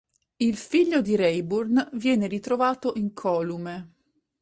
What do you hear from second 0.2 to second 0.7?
Il